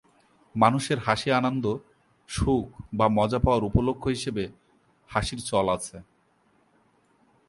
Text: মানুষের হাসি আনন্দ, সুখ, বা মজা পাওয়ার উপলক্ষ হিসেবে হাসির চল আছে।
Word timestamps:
মানুষের 0.55 0.99
হাসি 0.99 1.29
আনন্দ, 1.31 1.65
সুখ, 2.29 2.67
বা 2.93 3.05
মজা 3.09 3.39
পাওয়ার 3.39 3.63
উপলক্ষ 3.63 4.03
হিসেবে 4.07 4.43
হাসির 5.09 5.39
চল 5.41 5.65
আছে। 5.69 5.97